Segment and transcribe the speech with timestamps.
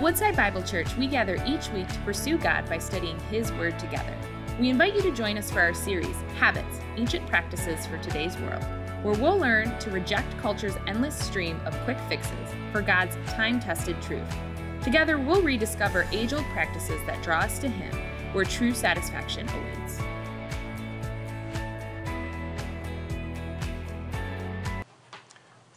[0.00, 3.78] At Woodside Bible Church, we gather each week to pursue God by studying His Word
[3.78, 4.16] together.
[4.58, 8.64] We invite you to join us for our series, Habits Ancient Practices for Today's World,
[9.02, 12.32] where we'll learn to reject culture's endless stream of quick fixes
[12.72, 14.24] for God's time tested truth.
[14.82, 17.94] Together, we'll rediscover age old practices that draw us to Him,
[18.32, 20.00] where true satisfaction awaits.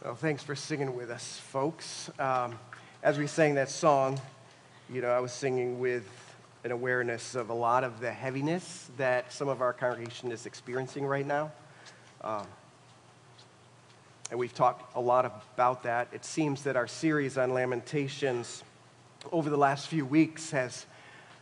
[0.02, 2.10] Well, thanks for singing with us, folks.
[2.18, 2.58] Um,
[3.04, 4.18] as we sang that song,
[4.90, 6.08] you know, I was singing with
[6.64, 11.06] an awareness of a lot of the heaviness that some of our congregation is experiencing
[11.06, 11.52] right now.
[12.22, 12.48] Um,
[14.32, 16.08] and we've talked a lot about that.
[16.14, 18.64] It seems that our series on Lamentations
[19.34, 20.86] over the last few weeks has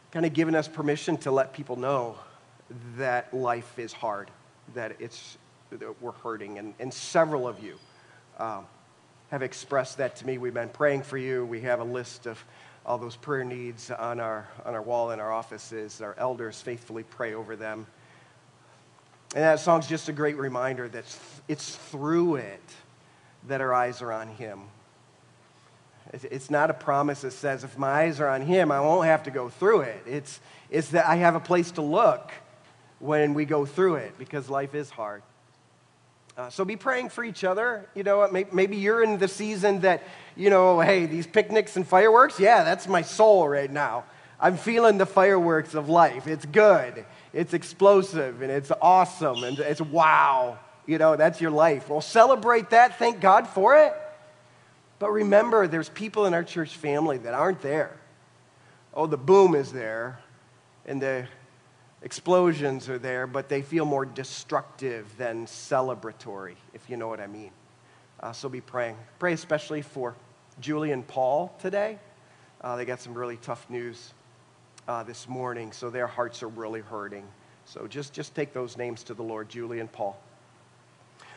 [0.10, 2.18] kind of given us permission to let people know
[2.98, 4.32] that life is hard,
[4.74, 5.38] that it's
[5.70, 7.78] that we're hurting, and, and several of you
[8.40, 8.66] um,
[9.32, 10.38] have expressed that to me.
[10.38, 11.46] We've been praying for you.
[11.46, 12.44] We have a list of
[12.86, 16.02] all those prayer needs on our, on our wall in our offices.
[16.02, 17.88] Our elders faithfully pray over them.
[19.34, 21.06] And that song's just a great reminder that
[21.48, 22.62] it's through it
[23.48, 24.64] that our eyes are on Him.
[26.14, 29.24] It's not a promise that says, if my eyes are on Him, I won't have
[29.24, 30.04] to go through it.
[30.06, 32.34] It's, it's that I have a place to look
[33.00, 35.24] when we go through it because life is hard.
[36.38, 37.88] Uh, so be praying for each other.
[37.94, 40.04] You know, maybe you're in the season that,
[40.36, 44.06] you know, hey, these picnics and fireworks, yeah, that's my soul right now.
[44.40, 46.28] I'm feeling the fireworks of life.
[46.28, 50.58] It's good, it's explosive, and it's awesome, and it's wow.
[50.88, 51.90] You know, that's your life.
[51.90, 52.98] Well, celebrate that.
[52.98, 53.94] Thank God for it.
[54.98, 57.96] But remember, there's people in our church family that aren't there.
[58.94, 60.20] Oh, the boom is there,
[60.86, 61.28] and the
[62.02, 67.28] explosions are there, but they feel more destructive than celebratory, if you know what I
[67.28, 67.52] mean.
[68.20, 68.98] Uh, so be praying.
[69.20, 70.16] Pray especially for
[70.60, 72.00] Julie and Paul today.
[72.62, 74.14] Uh, they got some really tough news
[74.88, 77.26] uh, this morning, so their hearts are really hurting.
[77.66, 80.20] So just, just take those names to the Lord, Julie and Paul.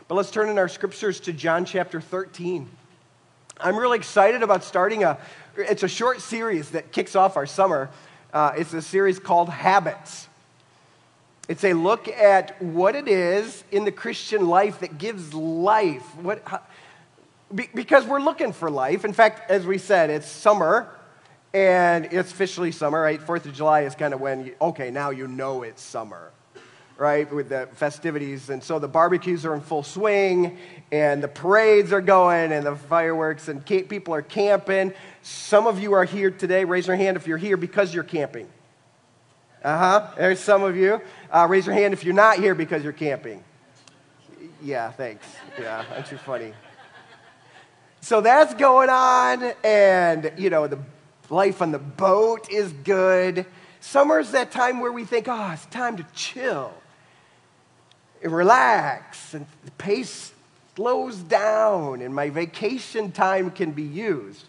[0.09, 2.69] But let's turn in our scriptures to John chapter 13.
[3.59, 5.19] I'm really excited about starting a,
[5.57, 7.89] it's a short series that kicks off our summer.
[8.33, 10.29] Uh, it's a series called Habits.
[11.47, 16.17] It's a look at what it is in the Christian life that gives life.
[16.17, 16.63] What, how,
[17.55, 19.05] be, because we're looking for life.
[19.05, 20.89] In fact, as we said, it's summer,
[21.53, 23.21] and it's officially summer, right?
[23.21, 26.33] Fourth of July is kind of when, you, okay, now you know it's summer,
[26.97, 27.31] right?
[27.31, 28.49] With the festivities.
[28.49, 30.57] And so the barbecues are in full swing,
[30.91, 34.95] and the parades are going, and the fireworks, and people are camping.
[35.21, 36.65] Some of you are here today.
[36.65, 38.49] Raise your hand if you're here because you're camping.
[39.65, 40.11] Uh huh.
[40.19, 41.01] There's some of you.
[41.31, 43.43] Uh, raise your hand if you're not here because you're camping.
[44.63, 45.27] Yeah, thanks.
[45.59, 46.53] Yeah, aren't you funny?
[48.03, 50.79] So that's going on, and you know, the
[51.31, 53.47] life on the boat is good.
[53.81, 56.75] Summer's that time where we think, oh, it's time to chill
[58.23, 60.33] and relax, and the pace
[60.77, 64.45] slows down, and my vacation time can be used,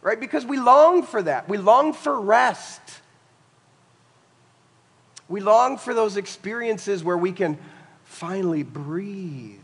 [0.00, 0.20] right?
[0.20, 1.48] Because we long for that.
[1.48, 2.99] We long for rest.
[5.30, 7.56] We long for those experiences where we can
[8.04, 9.58] finally breathe.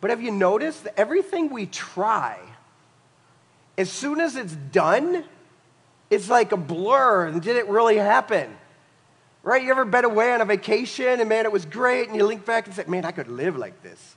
[0.00, 2.38] But have you noticed that everything we try,
[3.76, 5.24] as soon as it's done,
[6.10, 7.26] it's like a blur.
[7.26, 8.56] And did it really happen?
[9.42, 9.62] Right?
[9.62, 12.46] You ever been away on a vacation and man, it was great, and you link
[12.46, 14.16] back and say, man, I could live like this.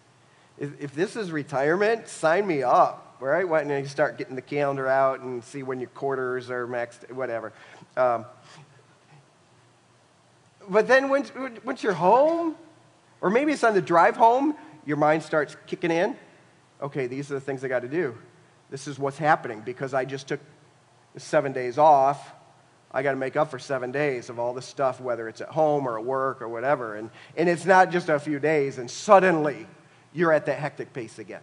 [0.59, 3.17] If, if this is retirement, sign me up.
[3.19, 3.45] Right?
[3.45, 7.53] And you start getting the calendar out and see when your quarters are maxed, whatever.
[7.95, 8.25] Um,
[10.69, 11.31] but then once,
[11.63, 12.55] once you're home,
[13.21, 16.15] or maybe it's on the drive home, your mind starts kicking in.
[16.81, 18.17] Okay, these are the things I got to do.
[18.69, 20.39] This is what's happening because I just took
[21.17, 22.33] seven days off.
[22.91, 25.49] I got to make up for seven days of all the stuff, whether it's at
[25.49, 26.95] home or at work or whatever.
[26.95, 29.65] And, and it's not just a few days, and suddenly
[30.13, 31.41] you're at that hectic pace again.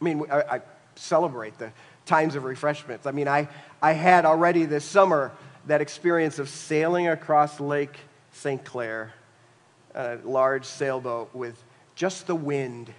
[0.00, 0.60] I mean, I, I
[0.96, 1.72] celebrate the
[2.06, 3.06] times of refreshments.
[3.06, 3.48] I mean, I,
[3.80, 5.32] I had already this summer
[5.66, 7.98] that experience of sailing across Lake
[8.32, 8.64] St.
[8.64, 9.12] Clair,
[9.94, 11.62] a large sailboat with
[11.94, 12.92] just the wind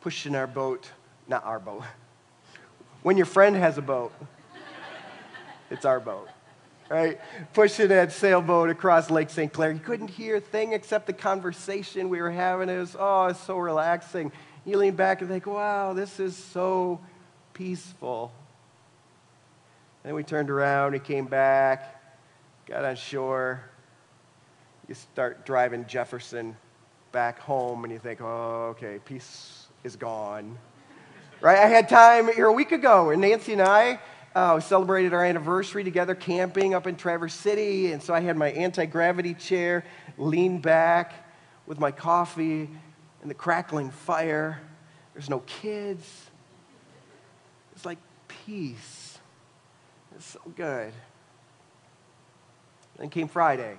[0.00, 0.90] pushing our boat,
[1.26, 1.82] not our boat.
[3.02, 4.12] When your friend has a boat,
[5.70, 6.28] it's our boat,
[6.88, 7.18] right?
[7.54, 9.52] Pushing that sailboat across Lake St.
[9.52, 9.72] Clair.
[9.72, 12.68] You couldn't hear a thing except the conversation we were having.
[12.68, 14.30] It was, oh, it's so relaxing.
[14.64, 17.00] You lean back and think, wow, this is so
[17.54, 18.32] peaceful.
[20.02, 22.02] Then we turned around, we came back,
[22.66, 23.62] got on shore.
[24.88, 26.56] You start driving Jefferson
[27.12, 30.58] back home, and you think, oh, okay, peace is gone.
[31.40, 31.58] right?
[31.58, 34.00] I had time here a week ago, and Nancy and I
[34.34, 37.92] uh, celebrated our anniversary together camping up in Traverse City.
[37.92, 39.84] And so I had my anti gravity chair,
[40.18, 41.28] leaned back
[41.66, 42.68] with my coffee
[43.20, 44.60] and the crackling fire.
[45.14, 46.26] There's no kids.
[47.76, 49.01] It's like peace.
[50.16, 50.92] It's so good.
[52.98, 53.76] Then came Friday.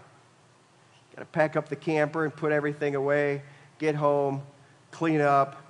[1.16, 3.44] Got to pack up the camper and put everything away,
[3.78, 4.42] get home,
[4.92, 5.62] clean up.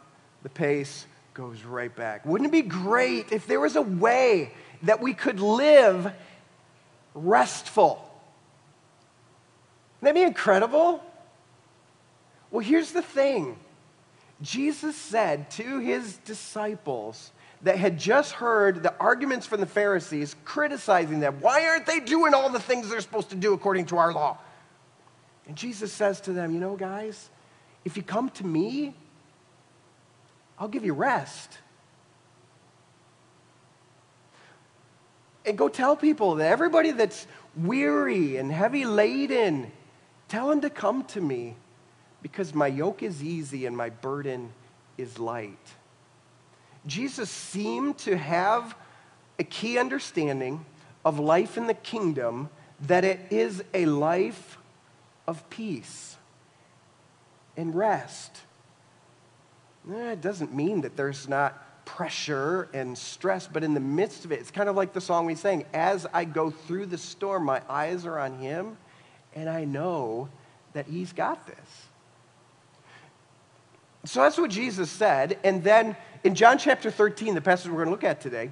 [0.43, 2.25] The pace goes right back.
[2.25, 6.13] Wouldn't it be great if there was a way that we could live
[7.13, 8.09] restful?
[10.01, 11.03] Wouldn't that be incredible?
[12.51, 13.57] Well, here's the thing
[14.41, 17.31] Jesus said to his disciples
[17.63, 22.33] that had just heard the arguments from the Pharisees criticizing them, why aren't they doing
[22.33, 24.37] all the things they're supposed to do according to our law?
[25.47, 27.29] And Jesus says to them, You know, guys,
[27.85, 28.93] if you come to me,
[30.59, 31.57] I'll give you rest.
[35.45, 39.71] And go tell people that everybody that's weary and heavy laden,
[40.27, 41.55] tell them to come to me
[42.21, 44.53] because my yoke is easy and my burden
[44.97, 45.73] is light.
[46.85, 48.75] Jesus seemed to have
[49.39, 50.65] a key understanding
[51.05, 52.49] of life in the kingdom
[52.81, 54.57] that it is a life
[55.27, 56.17] of peace
[57.55, 58.39] and rest.
[59.89, 64.39] It doesn't mean that there's not pressure and stress, but in the midst of it,
[64.39, 67.61] it's kind of like the song we sang As I go through the storm, my
[67.69, 68.77] eyes are on Him,
[69.33, 70.29] and I know
[70.73, 71.87] that He's got this.
[74.05, 75.39] So that's what Jesus said.
[75.43, 78.51] And then in John chapter 13, the passage we're going to look at today,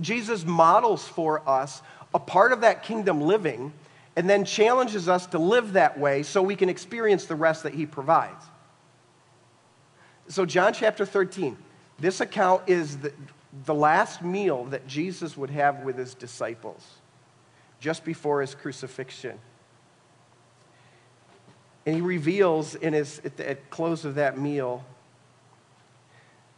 [0.00, 1.82] Jesus models for us
[2.14, 3.72] a part of that kingdom living
[4.16, 7.74] and then challenges us to live that way so we can experience the rest that
[7.74, 8.44] he provides.
[10.28, 11.56] So, John chapter 13,
[11.98, 13.12] this account is the,
[13.64, 16.84] the last meal that Jesus would have with his disciples
[17.80, 19.38] just before his crucifixion.
[21.86, 24.84] And he reveals in his, at the at close of that meal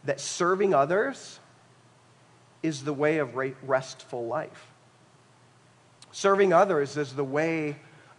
[0.04, 1.38] that serving others
[2.62, 4.66] is the way of restful life.
[6.12, 7.76] Serving others is the way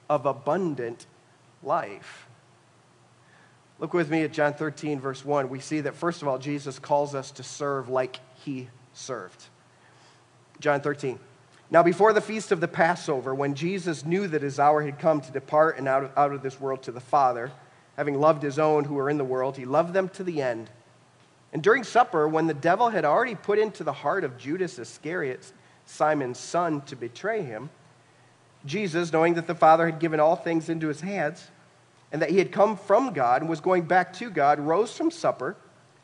[0.09, 1.05] of abundant
[1.63, 2.27] life.
[3.79, 5.49] Look with me at John 13, verse 1.
[5.49, 9.43] We see that, first of all, Jesus calls us to serve like he served.
[10.59, 11.19] John 13.
[11.71, 15.21] Now, before the feast of the Passover, when Jesus knew that his hour had come
[15.21, 17.51] to depart and out of, out of this world to the Father,
[17.97, 20.69] having loved his own who were in the world, he loved them to the end.
[21.53, 25.51] And during supper, when the devil had already put into the heart of Judas Iscariot,
[25.85, 27.69] Simon's son, to betray him,
[28.65, 31.49] Jesus, knowing that the Father had given all things into his hands,
[32.11, 35.11] and that he had come from God and was going back to God, rose from
[35.11, 35.57] supper,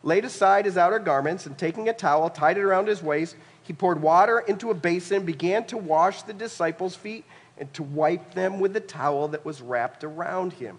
[0.03, 3.73] laid aside his outer garments, and taking a towel, tied it around his waist, he
[3.73, 7.25] poured water into a basin, began to wash the disciples' feet,
[7.57, 10.77] and to wipe them with the towel that was wrapped around him.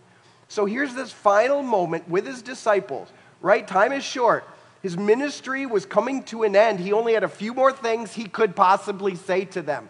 [0.49, 3.09] So here's this final moment with his disciples,
[3.41, 3.67] right?
[3.67, 4.45] Time is short.
[4.83, 6.79] His ministry was coming to an end.
[6.81, 9.89] He only had a few more things he could possibly say to them.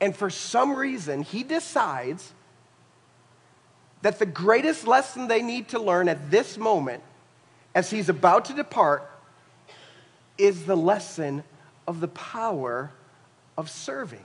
[0.00, 2.32] And for some reason, he decides
[4.02, 7.02] that the greatest lesson they need to learn at this moment,
[7.74, 9.10] as he's about to depart,
[10.36, 11.42] is the lesson
[11.86, 12.92] of the power
[13.56, 14.24] of serving.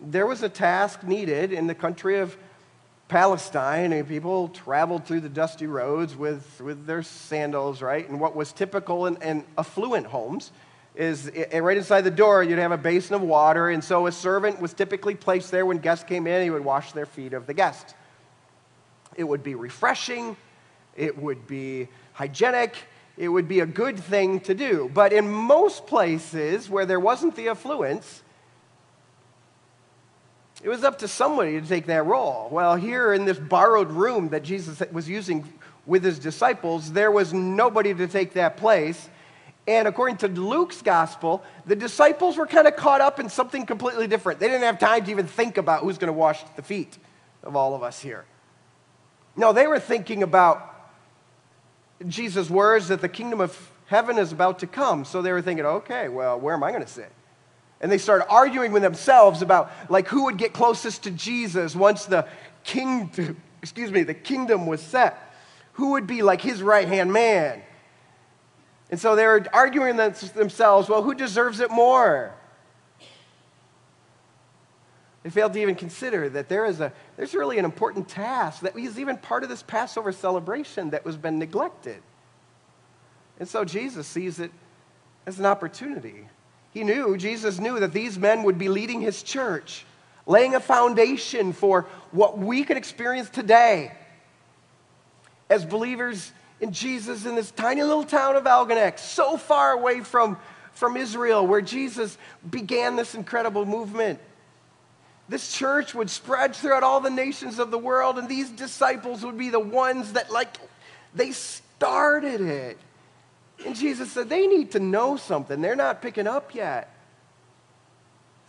[0.00, 2.36] There was a task needed in the country of
[3.08, 8.06] Palestine, and people traveled through the dusty roads with, with their sandals, right?
[8.08, 10.52] And what was typical in, in affluent homes
[10.94, 13.70] is it, right inside the door, you'd have a basin of water.
[13.70, 16.42] And so a servant was typically placed there when guests came in.
[16.42, 17.94] He would wash their feet of the guests.
[19.16, 20.36] It would be refreshing,
[20.96, 22.76] it would be hygienic,
[23.16, 24.90] it would be a good thing to do.
[24.92, 28.22] But in most places where there wasn't the affluence,
[30.62, 32.48] it was up to somebody to take that role.
[32.50, 35.44] Well, here in this borrowed room that Jesus was using
[35.86, 39.08] with his disciples, there was nobody to take that place.
[39.66, 44.06] And according to Luke's gospel, the disciples were kind of caught up in something completely
[44.06, 44.40] different.
[44.40, 46.98] They didn't have time to even think about who's going to wash the feet
[47.42, 48.24] of all of us here.
[49.36, 50.74] No, they were thinking about
[52.06, 55.04] Jesus' words that the kingdom of heaven is about to come.
[55.04, 57.12] So they were thinking, okay, well, where am I going to sit?
[57.80, 62.06] And they started arguing with themselves about like who would get closest to Jesus once
[62.06, 62.26] the
[62.64, 63.10] king,
[63.62, 65.16] excuse me, the kingdom was set.
[65.74, 67.62] Who would be like his right hand man?
[68.90, 72.32] And so they were arguing themselves, well, who deserves it more?
[75.22, 78.76] They failed to even consider that there is a, there's really an important task that
[78.78, 82.00] is even part of this Passover celebration that was been neglected.
[83.38, 84.50] And so Jesus sees it
[85.26, 86.28] as an opportunity.
[86.78, 89.84] He knew, Jesus knew that these men would be leading his church,
[90.26, 93.90] laying a foundation for what we can experience today
[95.50, 96.30] as believers
[96.60, 100.38] in Jesus in this tiny little town of Algonac, so far away from,
[100.72, 102.16] from Israel, where Jesus
[102.48, 104.20] began this incredible movement.
[105.28, 109.36] This church would spread throughout all the nations of the world, and these disciples would
[109.36, 110.58] be the ones that, like,
[111.12, 112.78] they started it.
[113.66, 115.60] And Jesus said, they need to know something.
[115.60, 116.94] They're not picking up yet.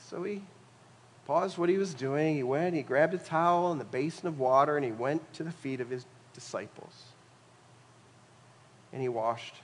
[0.07, 0.43] So he
[1.25, 2.35] paused what he was doing.
[2.35, 5.43] He went, he grabbed a towel and the basin of water, and he went to
[5.43, 7.05] the feet of his disciples.
[8.91, 9.55] And he washed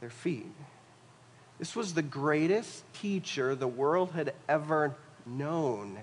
[0.00, 0.52] their feet.
[1.58, 4.94] This was the greatest teacher the world had ever
[5.26, 5.98] known.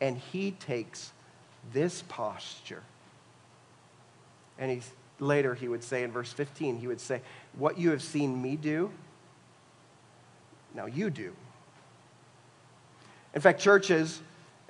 [0.00, 1.12] And he takes
[1.72, 2.82] this posture.
[4.58, 4.80] And he,
[5.20, 7.20] later he would say in verse 15, he would say,
[7.56, 8.90] What you have seen me do,
[10.74, 11.32] now you do.
[13.34, 14.20] In fact, churches,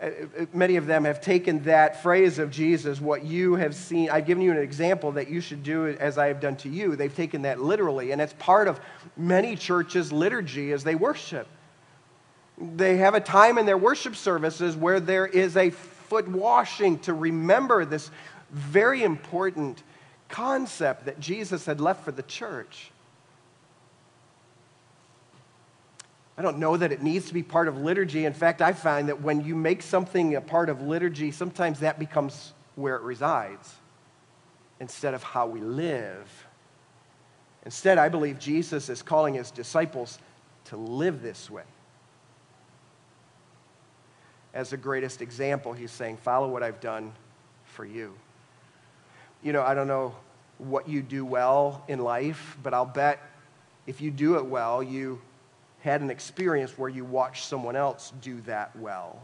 [0.02, 4.10] uh, uh, many of them have taken that phrase of Jesus, what you have seen.
[4.10, 6.96] I've given you an example that you should do as I have done to you.
[6.96, 8.80] They've taken that literally, and it's part of
[9.16, 11.48] many churches' liturgy as they worship
[12.60, 17.14] they have a time in their worship services where there is a foot washing to
[17.14, 18.10] remember this
[18.50, 19.82] very important
[20.28, 22.90] concept that Jesus had left for the church.
[26.36, 28.24] I don't know that it needs to be part of liturgy.
[28.24, 31.98] In fact, I find that when you make something a part of liturgy, sometimes that
[31.98, 33.74] becomes where it resides
[34.78, 36.46] instead of how we live.
[37.64, 40.20] Instead, I believe Jesus is calling his disciples
[40.66, 41.64] to live this way
[44.58, 47.12] as the greatest example, he's saying, Follow what I've done
[47.64, 48.14] for you.
[49.42, 50.14] You know, I don't know
[50.58, 53.20] what you do well in life, but I'll bet
[53.86, 55.20] if you do it well, you
[55.80, 59.22] had an experience where you watched someone else do that well.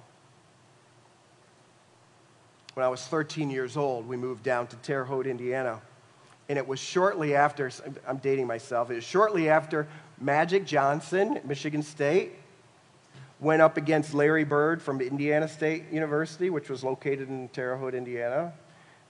[2.75, 5.81] When I was 13 years old, we moved down to Terre Haute, Indiana.
[6.49, 7.71] And it was shortly after,
[8.07, 9.87] I'm dating myself, it was shortly after
[10.21, 12.33] Magic Johnson Michigan State
[13.41, 17.95] went up against Larry Bird from Indiana State University, which was located in Terre Haute,
[17.95, 18.53] Indiana.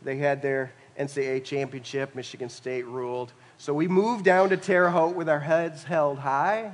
[0.04, 2.14] They had their NCAA championship.
[2.14, 3.32] Michigan State ruled.
[3.58, 6.72] So we moved down to Terre Haute with our heads held high.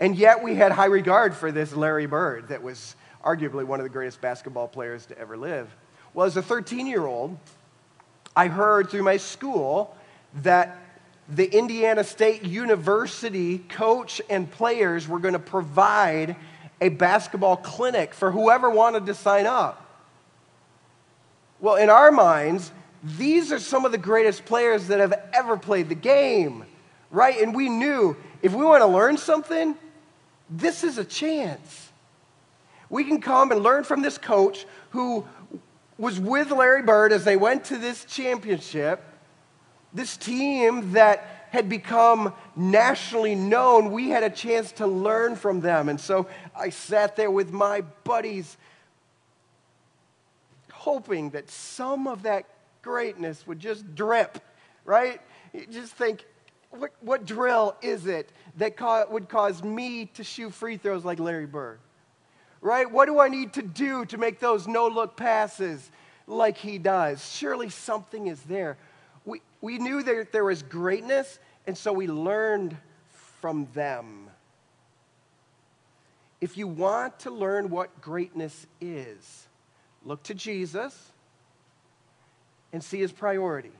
[0.00, 3.84] And yet we had high regard for this Larry Bird that was arguably one of
[3.84, 5.68] the greatest basketball players to ever live.
[6.14, 7.36] Well, as a 13 year old,
[8.34, 9.96] I heard through my school
[10.42, 10.78] that
[11.28, 16.36] the Indiana State University coach and players were going to provide
[16.80, 19.87] a basketball clinic for whoever wanted to sign up.
[21.60, 22.70] Well, in our minds,
[23.02, 26.64] these are some of the greatest players that have ever played the game,
[27.10, 27.40] right?
[27.40, 29.76] And we knew if we want to learn something,
[30.50, 31.90] this is a chance.
[32.90, 35.26] We can come and learn from this coach who
[35.98, 39.02] was with Larry Bird as they went to this championship,
[39.92, 45.88] this team that had become nationally known, we had a chance to learn from them.
[45.88, 48.56] And so I sat there with my buddies,
[50.78, 52.46] hoping that some of that
[52.82, 54.38] greatness would just drip,
[54.84, 55.20] right?
[55.52, 56.24] You just think,
[56.70, 61.46] what, what drill is it that would cause me to shoot free throws like Larry
[61.46, 61.80] Bird?
[62.60, 62.90] Right?
[62.90, 65.90] What do I need to do to make those no look passes
[66.26, 67.24] like he does?
[67.34, 68.76] Surely something is there
[69.28, 72.76] we, we knew that there was greatness, and so we learned
[73.40, 74.30] from them.
[76.40, 79.47] If you want to learn what greatness is,
[80.08, 81.12] look to Jesus
[82.72, 83.72] and see his priority.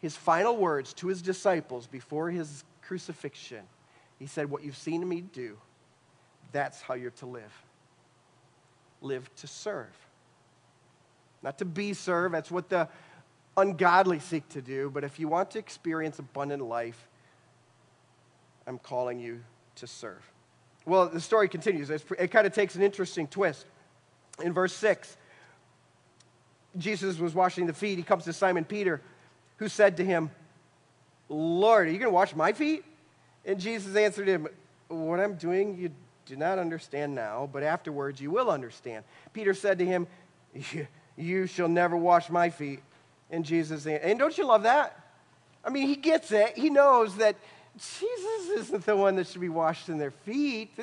[0.00, 3.64] His final words to his disciples before his crucifixion,
[4.18, 5.58] he said, What you've seen me do,
[6.52, 7.52] that's how you're to live.
[9.02, 9.94] Live to serve.
[11.42, 12.34] Not to be served.
[12.34, 12.88] That's what the
[13.56, 17.08] ungodly seek to do, but if you want to experience abundant life,
[18.66, 19.40] I'm calling you
[19.76, 20.22] to serve.
[20.86, 21.90] Well, the story continues.
[21.90, 23.66] It kind of takes an interesting twist.
[24.42, 25.16] In verse 6,
[26.76, 27.98] Jesus was washing the feet.
[27.98, 29.00] He comes to Simon Peter,
[29.56, 30.30] who said to him,
[31.28, 32.84] Lord, are you going to wash my feet?
[33.44, 34.48] And Jesus answered him,
[34.88, 35.90] What I'm doing, you
[36.26, 39.04] do not understand now, but afterwards you will understand.
[39.32, 40.06] Peter said to him,
[41.16, 42.80] You shall never wash my feet.
[43.30, 44.98] And Jesus, and don't you love that?
[45.64, 46.56] I mean, he gets it.
[46.56, 47.36] He knows that
[47.76, 50.78] Jesus isn't the one that should be washed in their feet.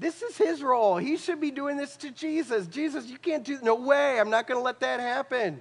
[0.00, 0.96] This is his role.
[0.96, 2.66] He should be doing this to Jesus.
[2.66, 4.18] Jesus, you can't do no way.
[4.18, 5.60] I'm not going to let that happen.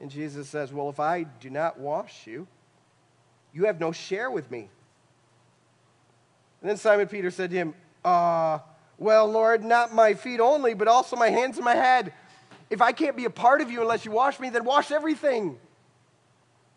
[0.00, 2.46] And Jesus says, Well, if I do not wash you,
[3.52, 4.70] you have no share with me.
[6.62, 7.74] And then Simon Peter said to him,
[8.06, 8.60] uh,
[8.96, 12.14] Well, Lord, not my feet only, but also my hands and my head.
[12.70, 15.58] If I can't be a part of you unless you wash me, then wash everything.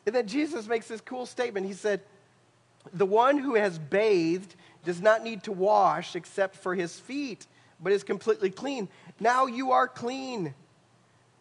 [0.05, 1.65] And then Jesus makes this cool statement.
[1.65, 2.01] He said,
[2.91, 7.47] The one who has bathed does not need to wash except for his feet,
[7.81, 8.87] but is completely clean.
[9.19, 10.53] Now you are clean.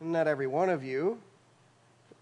[0.00, 1.20] Not every one of you,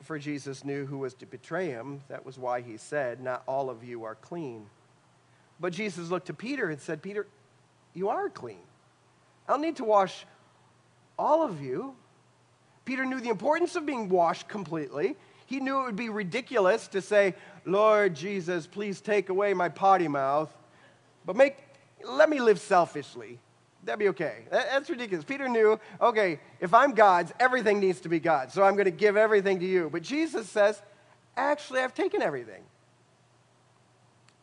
[0.02, 2.02] for Jesus knew who was to betray him.
[2.08, 4.66] That was why he said, Not all of you are clean.
[5.58, 7.26] But Jesus looked to Peter and said, Peter,
[7.94, 8.58] you are clean.
[9.48, 10.26] I don't need to wash
[11.18, 11.94] all of you.
[12.84, 15.16] Peter knew the importance of being washed completely.
[15.46, 20.08] He knew it would be ridiculous to say, Lord Jesus, please take away my potty
[20.08, 20.52] mouth,
[21.24, 21.56] but make,
[22.04, 23.38] let me live selfishly.
[23.84, 24.44] That'd be okay.
[24.50, 25.24] That's ridiculous.
[25.24, 28.90] Peter knew, okay, if I'm God's, everything needs to be God's, so I'm going to
[28.92, 29.88] give everything to you.
[29.90, 30.80] But Jesus says,
[31.36, 32.62] actually, I've taken everything.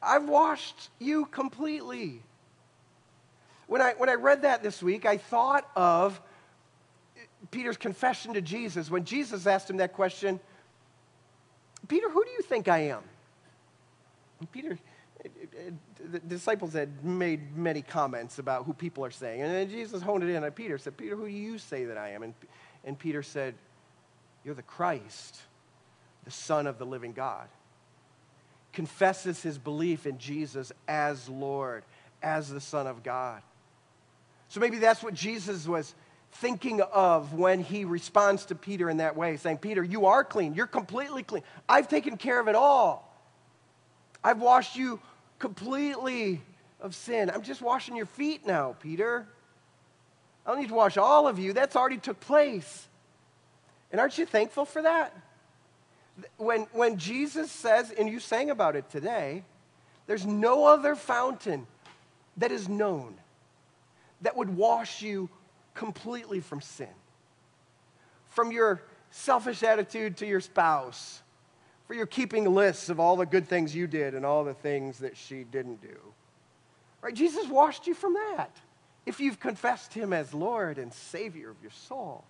[0.02, 2.22] I've washed you completely.
[3.68, 6.20] When I, when I read that this week, I thought of
[7.52, 10.40] Peter's confession to Jesus when Jesus asked him that question
[11.88, 13.02] Peter, who do you think I am?
[14.40, 14.78] And Peter,
[16.12, 19.42] the disciples had made many comments about who people are saying.
[19.42, 21.98] And then Jesus honed it in on Peter, said, Peter, who do you say that
[21.98, 22.24] I am?
[22.24, 22.34] And,
[22.86, 23.56] and Peter said,
[24.44, 25.38] You're the Christ,
[26.24, 27.48] the Son of the living God.
[28.72, 31.84] Confesses his belief in Jesus as Lord,
[32.24, 33.42] as the Son of God.
[34.48, 35.94] So maybe that's what Jesus was
[36.34, 40.54] thinking of when he responds to Peter in that way, saying, Peter, you are clean.
[40.54, 41.44] You're completely clean.
[41.68, 43.06] I've taken care of it all.
[44.24, 45.00] I've washed you
[45.40, 46.42] completely
[46.82, 47.30] of sin.
[47.30, 49.28] I'm just washing your feet now, Peter.
[50.46, 51.54] I don't need to wash all of you.
[51.54, 52.88] That's already took place.
[53.92, 55.16] And aren't you thankful for that?
[56.38, 59.44] When, when Jesus says, and you sang about it today,
[60.06, 61.66] there's no other fountain
[62.38, 63.16] that is known
[64.22, 65.30] that would wash you
[65.74, 66.88] completely from sin.
[68.30, 71.22] From your selfish attitude to your spouse,
[71.90, 75.00] for your keeping lists of all the good things you did and all the things
[75.00, 75.98] that she didn't do.
[77.02, 77.16] Right?
[77.16, 78.56] Jesus washed you from that
[79.08, 82.24] if you've confessed him as Lord and Savior of your soul.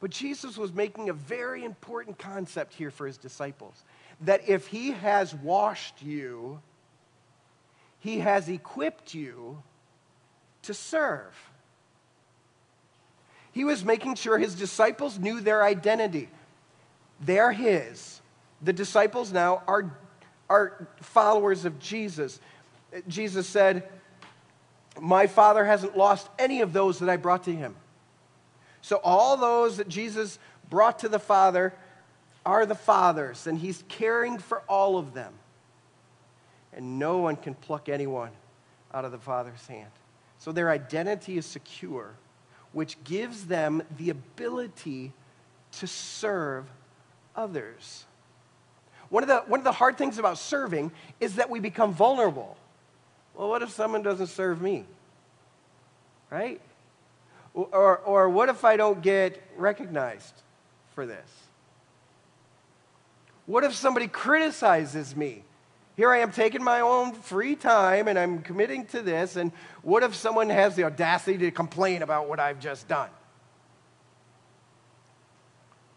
[0.00, 3.84] But Jesus was making a very important concept here for his disciples
[4.22, 6.60] that if he has washed you,
[8.00, 9.62] he has equipped you
[10.62, 11.36] to serve.
[13.52, 16.28] He was making sure his disciples knew their identity.
[17.20, 18.20] They're his.
[18.62, 19.96] The disciples now are,
[20.48, 22.40] are followers of Jesus.
[23.06, 23.88] Jesus said,
[25.00, 27.76] My Father hasn't lost any of those that I brought to him.
[28.80, 30.38] So all those that Jesus
[30.70, 31.74] brought to the Father
[32.46, 35.34] are the Father's, and he's caring for all of them
[36.78, 38.30] and no one can pluck anyone
[38.94, 39.90] out of the Father's hand.
[40.38, 42.14] So their identity is secure,
[42.72, 45.12] which gives them the ability
[45.72, 46.66] to serve
[47.38, 48.04] others.
[49.08, 52.56] One of, the, one of the hard things about serving is that we become vulnerable.
[53.34, 54.84] Well, what if someone doesn't serve me?
[56.30, 56.60] Right?
[57.54, 60.34] Or, or what if I don't get recognized
[60.94, 61.28] for this?
[63.46, 65.44] What if somebody criticizes me
[65.98, 69.34] here I am taking my own free time and I'm committing to this.
[69.34, 69.50] And
[69.82, 73.10] what if someone has the audacity to complain about what I've just done?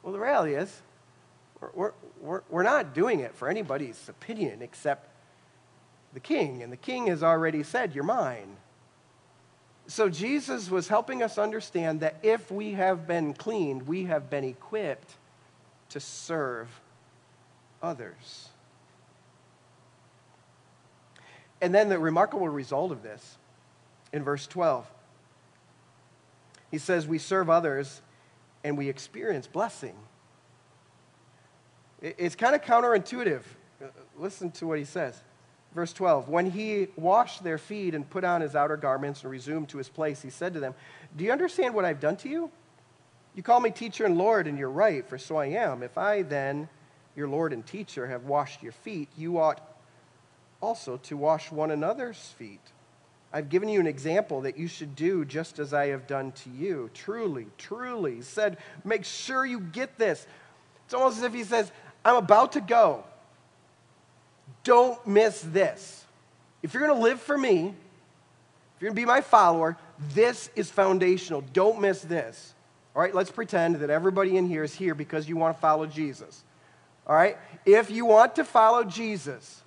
[0.02, 0.82] Well, the reality is,
[1.74, 5.10] we're, we're, we're not doing it for anybody's opinion except
[6.14, 6.64] the king.
[6.64, 8.58] And the king has already said, You're mine.
[9.88, 14.44] So Jesus was helping us understand that if we have been cleaned, we have been
[14.44, 15.16] equipped
[15.90, 16.70] to serve
[17.82, 18.50] others.
[21.62, 23.38] And then the remarkable result of this
[24.14, 24.90] in verse 12
[26.72, 28.02] he says, We serve others
[28.64, 29.96] and we experience blessing.
[32.02, 33.42] It's kind of counterintuitive.
[33.82, 33.88] Uh,
[34.18, 35.22] listen to what he says.
[35.74, 39.70] Verse 12 When he washed their feet and put on his outer garments and resumed
[39.70, 40.74] to his place, he said to them,
[41.16, 42.52] Do you understand what I've done to you?
[43.36, 45.84] You call me teacher and Lord, and you're right, for so I am.
[45.84, 46.68] If I then,
[47.16, 49.62] your Lord and teacher, have washed your feet, you ought
[50.60, 52.62] also to wash one another's feet.
[53.34, 56.50] I've given you an example that you should do just as I have done to
[56.50, 56.90] you.
[56.94, 60.28] Truly, truly, said, make sure you get this.
[60.86, 61.72] It's almost as if he says,
[62.04, 63.04] I'm about to go.
[64.64, 66.06] Don't miss this.
[66.64, 67.74] if you're going to live for me,
[68.76, 69.78] if you're going to be my follower,
[70.14, 71.42] this is foundational.
[71.54, 72.54] Don't miss this.
[72.96, 75.86] All right, let's pretend that everybody in here is here because you want to follow
[75.86, 76.44] Jesus.
[77.08, 77.38] All right?
[77.66, 79.62] If you want to follow Jesus,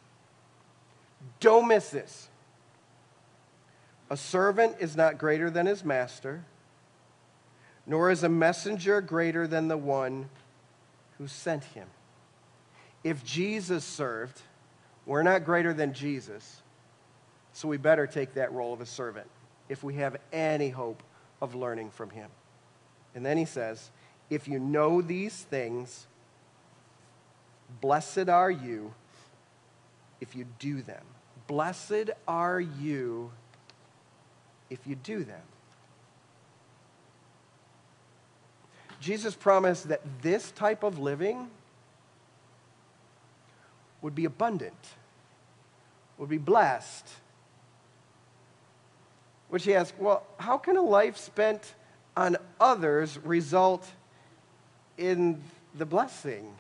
[1.41, 2.29] don't miss this.
[4.11, 6.45] A servant is not greater than his master,
[7.87, 10.29] nor is a messenger greater than the one
[11.19, 11.89] who sent him.
[13.05, 14.41] If Jesus served,
[15.05, 16.63] we're not greater than Jesus,
[17.53, 19.29] so we better take that role of a servant
[19.69, 21.03] if we have any hope
[21.43, 22.31] of learning from him.
[23.15, 23.91] And then he says,
[24.31, 26.07] If you know these things,
[27.83, 28.95] blessed are you
[30.21, 31.05] if you do them.
[31.47, 33.31] Blessed are you
[34.71, 35.43] if you do them.
[39.01, 41.51] Jesus promised that this type of living
[44.05, 44.77] would be abundant,
[46.19, 47.09] would be blessed.
[49.49, 51.75] Which he asks, well, how can a life spent
[52.15, 53.91] on others result
[54.99, 55.43] in
[55.75, 56.53] the blessing?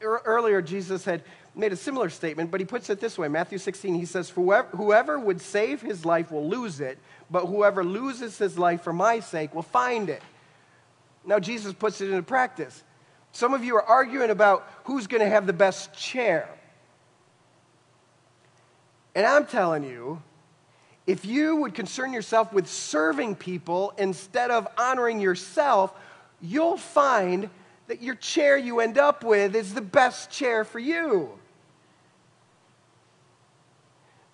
[0.00, 1.24] Earlier, Jesus had
[1.56, 4.68] made a similar statement, but he puts it this way Matthew 16, he says, whoever,
[4.68, 9.18] whoever would save his life will lose it, but whoever loses his life for my
[9.18, 10.22] sake will find it.
[11.24, 12.84] Now, Jesus puts it into practice.
[13.32, 16.48] Some of you are arguing about who's going to have the best chair.
[19.16, 20.22] And I'm telling you,
[21.06, 25.94] if you would concern yourself with serving people instead of honoring yourself,
[26.42, 27.48] you'll find
[27.86, 31.30] that your chair you end up with is the best chair for you.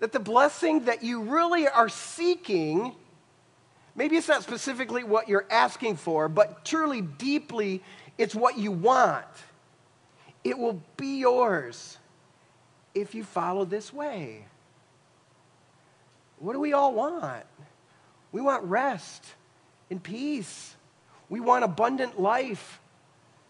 [0.00, 2.92] That the blessing that you really are seeking,
[3.94, 7.84] maybe it's not specifically what you're asking for, but truly, deeply,
[8.18, 9.26] it's what you want.
[10.42, 11.98] It will be yours
[12.96, 14.46] if you follow this way.
[16.42, 17.44] What do we all want?
[18.32, 19.24] We want rest
[19.90, 20.74] and peace.
[21.28, 22.80] We want abundant life.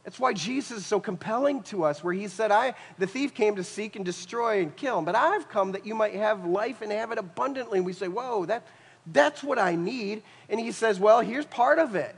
[0.04, 3.56] That's why Jesus is so compelling to us, where he said, I, the thief came
[3.56, 6.92] to seek and destroy and kill, but I've come that you might have life and
[6.92, 7.78] have it abundantly.
[7.78, 8.66] And we say, Whoa, that,
[9.06, 10.22] that's what I need.
[10.50, 12.14] And he says, Well, here's part of it.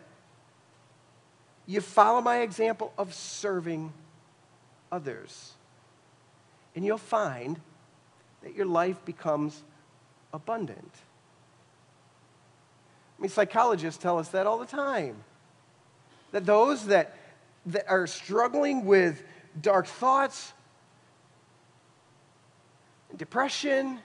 [1.67, 3.93] You follow my example of serving
[4.91, 5.53] others,
[6.75, 7.61] and you'll find
[8.43, 9.63] that your life becomes
[10.35, 10.92] abundant.
[13.18, 15.16] I mean, psychologists tell us that all the time.
[16.33, 17.16] That those that
[17.66, 19.23] that are struggling with
[19.61, 20.53] dark thoughts,
[23.16, 23.99] depression,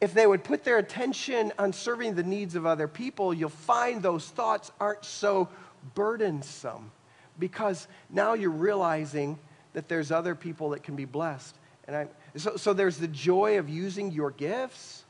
[0.00, 4.02] if they would put their attention on serving the needs of other people, you'll find
[4.02, 5.48] those thoughts aren't so
[5.94, 6.90] burdensome
[7.38, 9.38] because now you're realizing
[9.74, 11.56] that there's other people that can be blessed.
[11.86, 15.04] And I, so, so there's the joy of using your gifts.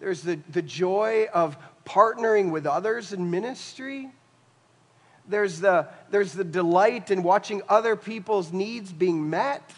[0.00, 4.10] There's the, the joy of partnering with others in ministry.
[5.28, 9.72] There's the, there's the delight in watching other people's needs being met.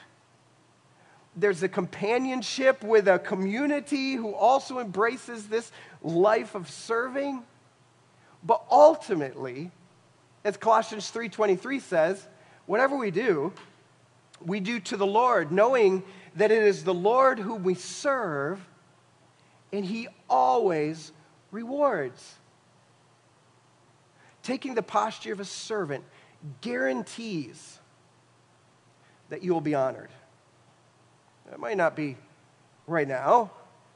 [1.36, 7.42] There's the companionship with a community who also embraces this life of serving.
[8.42, 9.70] But ultimately,
[10.44, 12.26] as Colossians 3:23 says,
[12.66, 13.52] whatever we do,
[14.44, 16.02] we do to the Lord, knowing
[16.36, 18.60] that it is the Lord whom we serve,
[19.72, 21.12] and he always
[21.50, 22.34] rewards
[24.42, 26.04] taking the posture of a servant
[26.60, 27.78] guarantees
[29.30, 30.10] that you will be honored.
[31.50, 32.16] It might not be
[32.86, 33.50] right now,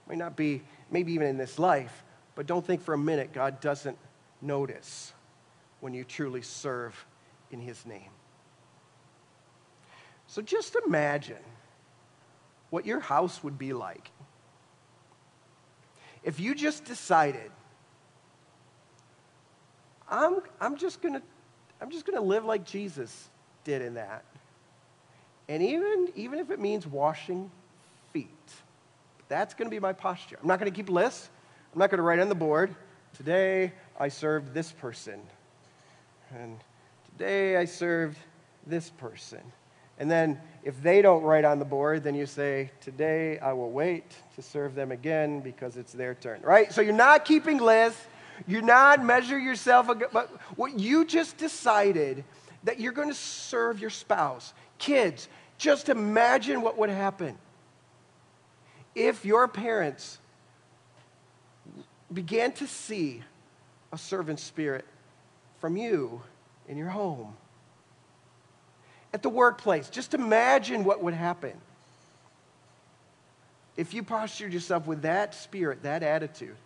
[0.07, 2.03] it might not be maybe even in this life,
[2.35, 3.98] but don't think for a minute God doesn't
[4.40, 5.12] notice
[5.81, 7.07] when you truly serve
[7.51, 8.11] in His name.
[10.27, 11.37] So just imagine
[12.70, 14.11] what your house would be like
[16.22, 17.50] if you just decided
[20.11, 21.22] I'm, I'm just going to
[21.81, 23.28] I'm just going to live like Jesus
[23.62, 24.24] did in that.
[25.48, 27.50] And even, even if it means washing
[28.12, 28.28] feet,
[29.28, 30.38] that's going to be my posture.
[30.40, 31.31] I'm not going to keep lists.
[31.72, 32.74] I'm not going to write on the board,
[33.14, 35.20] today I served this person.
[36.35, 36.59] And
[37.12, 38.18] today I served
[38.66, 39.40] this person.
[39.98, 43.70] And then if they don't write on the board, then you say, Today I will
[43.70, 44.04] wait
[44.37, 46.72] to serve them again because it's their turn, right?
[46.72, 48.00] So you're not keeping lists.
[48.46, 52.24] You're not measure yourself, but what you just decided
[52.64, 54.54] that you're going to serve your spouse.
[54.78, 57.37] Kids, just imagine what would happen
[58.94, 60.18] if your parents
[62.12, 63.22] began to see
[63.92, 64.84] a servant spirit
[65.58, 66.22] from you
[66.68, 67.37] in your home.
[69.12, 71.54] At the workplace, just imagine what would happen.
[73.78, 76.56] if you postured yourself with that spirit, that attitude,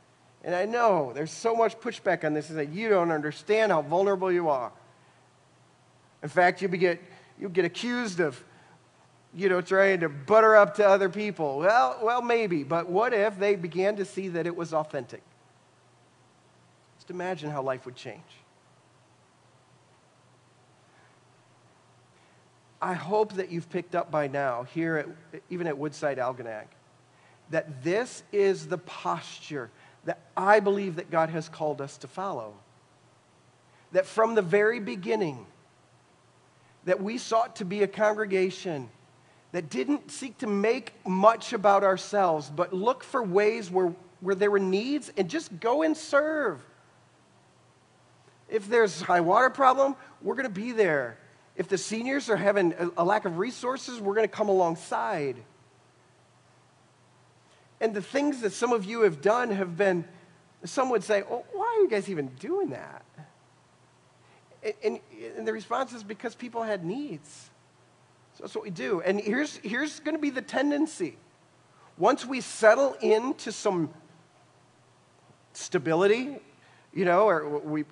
[0.42, 3.82] and I know there's so much pushback on this is that you don't understand how
[3.82, 4.72] vulnerable you are.
[6.22, 7.00] In fact, you get,
[7.38, 8.42] you get accused of,
[9.34, 11.58] you know, trying to butter up to other people.
[11.58, 15.22] Well, well, maybe, but what if they began to see that it was authentic?
[16.96, 18.22] Just imagine how life would change.
[22.82, 26.66] I hope that you've picked up by now, here at, even at Woodside Algonac,
[27.50, 29.70] that this is the posture
[30.04, 32.54] that I believe that God has called us to follow.
[33.92, 35.46] That from the very beginning,
[36.84, 38.88] that we sought to be a congregation
[39.52, 44.50] that didn't seek to make much about ourselves, but look for ways where, where there
[44.50, 46.60] were needs and just go and serve.
[48.48, 51.18] If there's a high water problem, we're going to be there.
[51.56, 55.36] If the seniors are having a, lack of resources, we're going to come alongside.
[57.80, 60.06] And the things that some of you have done have been,
[60.64, 63.04] some would say, oh, why are you guys even doing that?
[64.62, 65.00] And, and,
[65.36, 67.50] and the response is because people had needs.
[68.34, 69.02] So that's what we do.
[69.02, 71.18] And here's, here's going to be the tendency.
[71.98, 73.90] Once we settle into some
[75.52, 76.38] stability,
[76.94, 77.84] you know, or we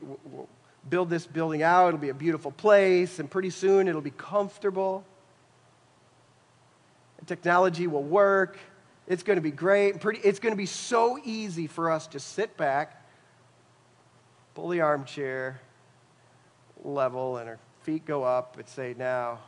[0.89, 5.05] build this building out, it'll be a beautiful place, and pretty soon it'll be comfortable.
[7.19, 8.59] And technology will work,
[9.07, 10.01] it's going to be great.
[10.01, 13.05] Pretty, it's going to be so easy for us to sit back,
[14.55, 15.61] pull the armchair
[16.83, 19.41] level, and our feet go up and say, now,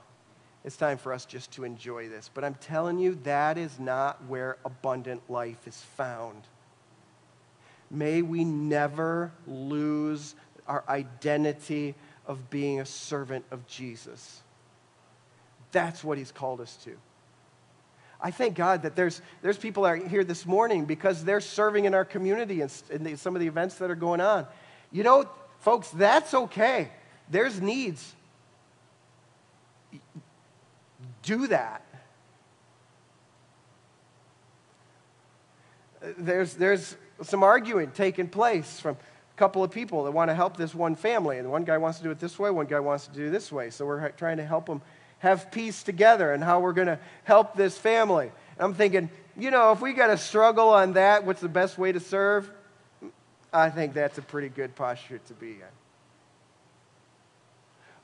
[0.65, 2.31] it's time for us just to enjoy this.
[2.33, 6.43] But I'm telling you, that is not where abundant life is found.
[7.91, 10.35] May we never lose
[10.67, 11.95] our identity
[12.27, 14.43] of being a servant of Jesus.
[15.73, 16.97] That's what he's called us to.
[18.21, 21.95] I thank God that there's, there's people are here this morning because they're serving in
[21.95, 24.47] our community and in the, some of the events that are going on.
[24.93, 26.91] You know, folks, that's okay.
[27.29, 28.15] There's needs.
[31.23, 31.85] Do that.
[36.19, 38.97] There's, there's some arguing taking place from
[39.43, 41.37] couple of people that want to help this one family.
[41.39, 43.51] And one guy wants to do it this way, one guy wants to do this
[43.51, 43.71] way.
[43.71, 44.81] So we're trying to help them
[45.19, 48.31] have peace together and how we're going to help this family.
[48.57, 51.77] And I'm thinking, you know, if we got to struggle on that, what's the best
[51.77, 52.49] way to serve?
[53.53, 55.75] I think that's a pretty good posture to be in.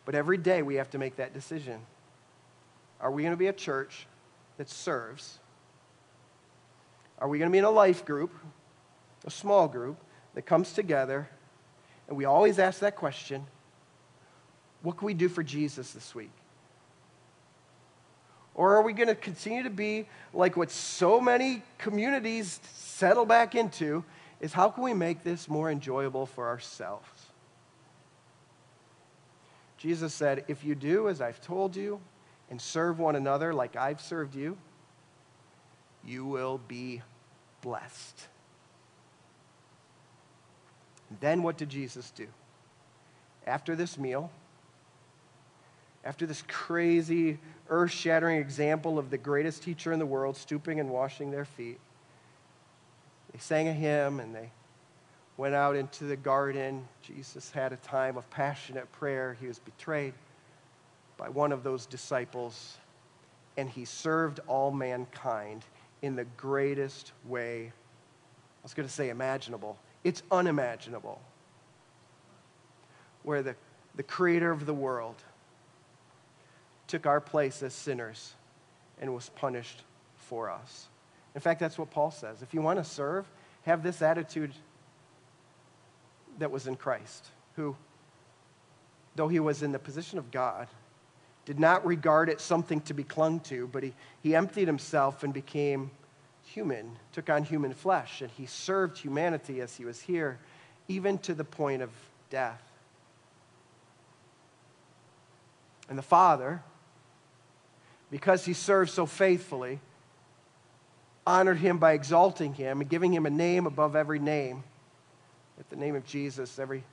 [0.05, 1.79] But every day we have to make that decision.
[3.01, 4.09] Are we going to be a church
[4.57, 5.39] that serves?
[7.21, 8.35] Are we going to be in a life group,
[9.25, 9.99] a small group
[10.39, 11.29] that comes together?
[12.07, 13.45] And we always ask that question
[14.83, 16.31] what can we do for Jesus this week?
[18.55, 23.57] Or are we going to continue to be like what so many communities settle back
[23.57, 24.05] into
[24.41, 27.27] is how can we make this more enjoyable for ourselves?
[29.77, 32.01] Jesus said, If you do as I've told you
[32.49, 34.57] and serve one another like I've served you,
[36.05, 37.03] you will be
[37.61, 38.29] blessed.
[41.21, 42.27] Then what did Jesus do?
[43.47, 44.31] After this meal,
[46.05, 50.91] after this crazy, earth shattering example of the greatest teacher in the world stooping and
[50.91, 51.79] washing their feet,
[53.33, 54.51] they sang a hymn and they
[55.37, 56.87] went out into the garden.
[57.03, 59.37] Jesus had a time of passionate prayer.
[59.41, 60.15] He was betrayed
[61.17, 62.77] by one of those disciples,
[63.57, 65.65] and he served all mankind
[66.03, 67.67] in the greatest way.
[67.67, 69.79] I was going to say imaginable.
[70.05, 71.21] It's unimaginable.
[73.23, 73.57] Where the,
[73.97, 75.17] the creator of the world
[76.87, 78.35] took our place as sinners
[79.01, 79.83] and was punished
[80.17, 80.89] for us.
[81.35, 82.43] In fact, that's what Paul says.
[82.43, 83.31] If you want to serve,
[83.63, 84.53] have this attitude
[86.39, 87.77] that was in Christ, who,
[89.17, 90.69] though he was in the position of God,
[91.45, 95.33] did not regard it something to be clung to, but he, he emptied himself and
[95.33, 95.91] became
[96.55, 100.39] human, took on human flesh, and he served humanity as he was here,
[100.89, 101.91] even to the point of
[102.31, 102.63] death.
[105.89, 106.63] And the Father,
[108.11, 109.81] because he served so faithfully,
[111.27, 114.65] honored him by exalting him and giving him a name above every name.
[115.59, 116.85] At the name of Jesus, every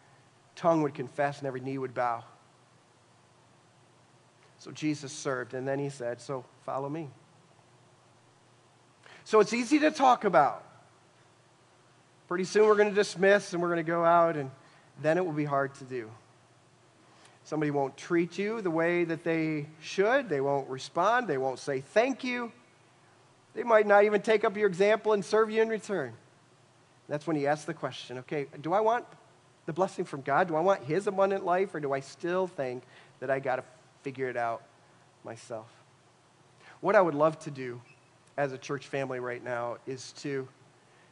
[0.55, 2.23] tongue would confess and every knee would bow.
[4.57, 7.09] So Jesus served, and then he said, So follow me.
[9.25, 10.63] So it's easy to talk about.
[12.27, 14.51] Pretty soon we're going to dismiss and we're going to go out, and
[15.01, 16.09] then it will be hard to do.
[17.43, 20.29] Somebody won't treat you the way that they should.
[20.29, 21.27] They won't respond.
[21.27, 22.51] They won't say thank you.
[23.55, 26.13] They might not even take up your example and serve you in return.
[27.09, 29.05] That's when he asks the question okay, do I want
[29.65, 30.47] the blessing from God?
[30.47, 32.83] Do I want his abundant life, or do I still think
[33.19, 33.63] that I got to
[34.03, 34.61] figure it out
[35.23, 35.67] myself?
[36.81, 37.81] What I would love to do
[38.37, 40.47] as a church family right now is to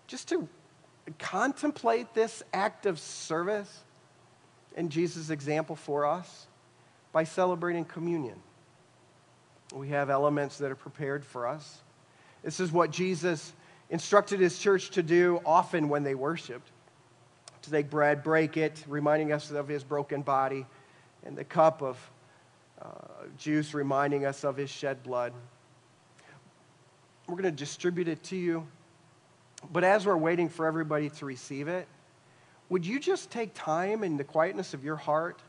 [0.08, 0.48] just to
[1.20, 3.84] contemplate this act of service
[4.76, 6.48] and Jesus' example for us
[7.12, 8.42] by celebrating communion.
[9.74, 11.82] We have elements that are prepared for us.
[12.44, 13.54] This is what Jesus
[13.90, 16.70] instructed his church to do often when they worshiped
[17.64, 20.66] to take bread, break it, reminding us of his broken body,
[21.26, 21.98] and the cup of
[22.82, 22.90] uh,
[23.38, 25.34] juice reminding us of his shed blood.
[27.28, 28.68] We're going to distribute it to you.
[29.72, 31.88] But as we're waiting for everybody to receive it,
[32.70, 35.40] would you just take time in the quietness of your heart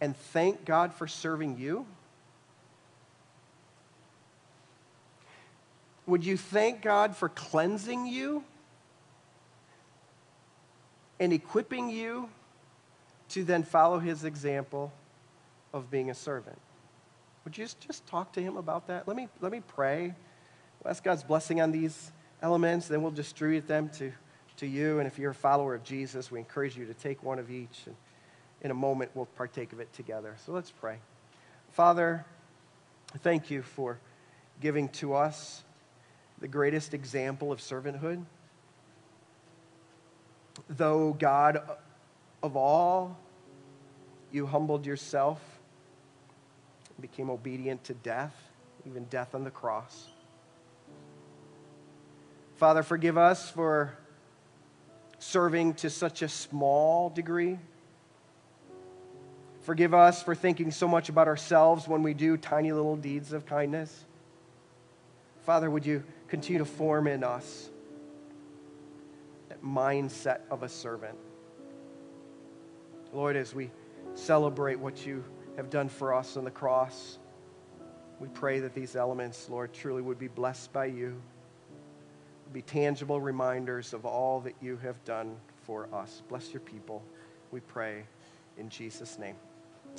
[0.00, 1.86] and thank God for serving you?
[6.06, 8.44] Would you thank God for cleansing you
[11.18, 12.28] and equipping you
[13.30, 14.92] to then follow his example
[15.72, 16.58] of being a servant?
[17.44, 19.08] Would you just, talk to him about that?
[19.08, 20.14] Let me, let me pray.
[20.86, 24.12] Ask God's blessing on these elements, then we'll distribute them to,
[24.58, 24.98] to you.
[24.98, 27.82] And if you're a follower of Jesus, we encourage you to take one of each.
[27.86, 27.96] And
[28.62, 30.36] in a moment, we'll partake of it together.
[30.44, 30.98] So let's pray.
[31.72, 32.24] Father,
[33.18, 33.98] thank you for
[34.60, 35.64] giving to us
[36.40, 38.24] the greatest example of servanthood.
[40.68, 41.60] Though God
[42.42, 43.18] of all,
[44.32, 45.40] you humbled yourself,
[47.00, 48.34] became obedient to death,
[48.86, 50.08] even death on the cross.
[52.56, 53.92] Father, forgive us for
[55.18, 57.58] serving to such a small degree.
[59.60, 63.44] Forgive us for thinking so much about ourselves when we do tiny little deeds of
[63.44, 64.06] kindness.
[65.42, 67.68] Father, would you continue to form in us
[69.50, 71.18] that mindset of a servant?
[73.12, 73.70] Lord, as we
[74.14, 75.22] celebrate what you
[75.56, 77.18] have done for us on the cross,
[78.18, 81.20] we pray that these elements, Lord, truly would be blessed by you
[82.52, 86.22] be tangible reminders of all that you have done for us.
[86.28, 87.02] Bless your people,
[87.50, 88.04] we pray
[88.56, 89.36] in Jesus' name.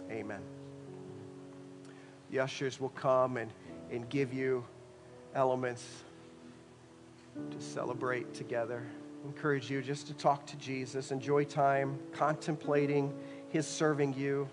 [0.10, 0.42] Amen.
[2.32, 3.52] The ushers will come and,
[3.92, 4.66] and give you
[5.34, 5.86] elements
[7.52, 8.84] to celebrate together.
[9.26, 13.14] encourage you just to talk to Jesus, enjoy time contemplating
[13.50, 14.48] his serving you,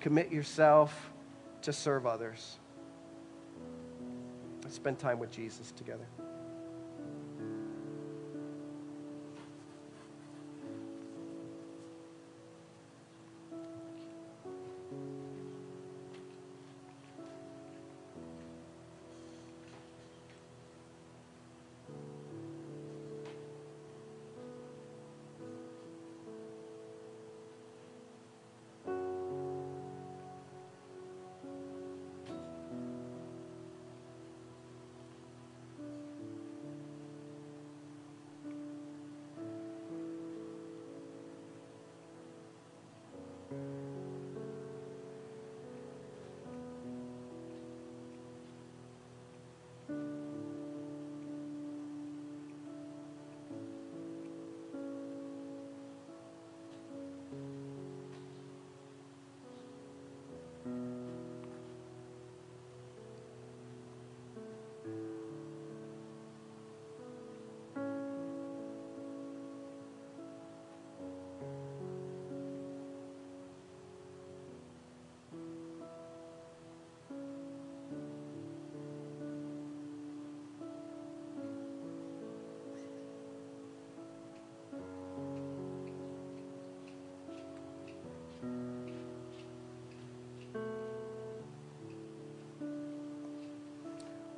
[0.00, 1.10] commit yourself
[1.62, 2.58] to serve others.
[4.68, 6.06] Spend time with Jesus together.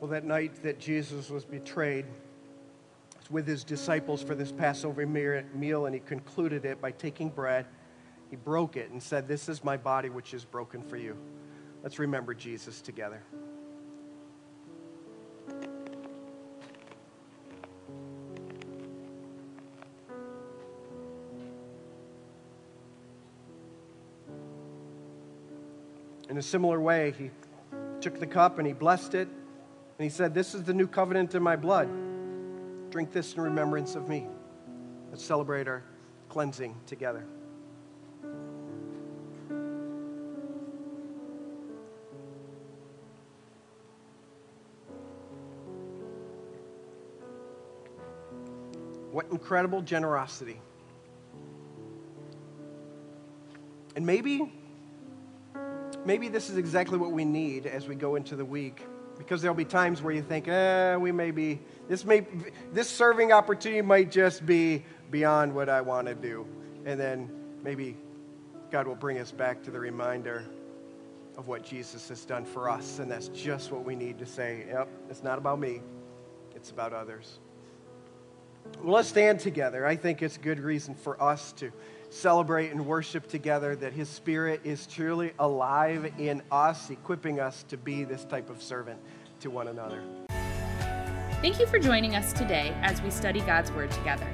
[0.00, 2.06] Well, that night that Jesus was betrayed
[3.18, 7.66] was with his disciples for this Passover meal, and he concluded it by taking bread.
[8.31, 11.16] He broke it and said, This is my body, which is broken for you.
[11.83, 13.23] Let's remember Jesus together.
[26.29, 27.31] In a similar way, he
[28.00, 29.29] took the cup and he blessed it
[29.99, 31.88] and he said, This is the new covenant in my blood.
[32.90, 34.29] Drink this in remembrance of me.
[35.11, 35.83] Let's celebrate our
[36.29, 37.27] cleansing together.
[49.11, 50.61] What incredible generosity.
[53.96, 54.53] And maybe,
[56.05, 58.87] maybe this is exactly what we need as we go into the week
[59.19, 62.27] because there'll be times where you think, eh, we may be, this, may,
[62.73, 66.46] this serving opportunity might just be beyond what I want to do.
[66.87, 67.29] And then
[67.62, 67.96] maybe
[68.71, 70.44] God will bring us back to the reminder
[71.37, 72.98] of what Jesus has done for us.
[72.98, 74.64] And that's just what we need to say.
[74.69, 75.81] Yep, it's not about me,
[76.54, 77.38] it's about others.
[78.83, 79.87] Well, let's stand together.
[79.87, 81.73] I think it's good reason for us to
[82.11, 87.77] celebrate and worship together that His Spirit is truly alive in us, equipping us to
[87.77, 88.98] be this type of servant
[89.40, 90.02] to one another.
[91.40, 94.27] Thank you for joining us today as we study God's Word together.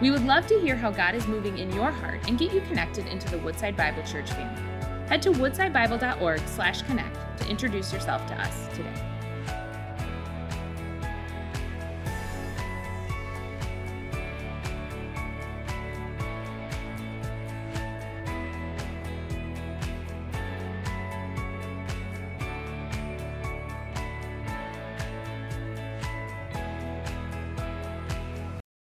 [0.00, 2.60] We would love to hear how God is moving in your heart and get you
[2.62, 4.62] connected into the Woodside Bible Church family.
[5.08, 9.19] Head to woodsidebible.org/connect to introduce yourself to us today.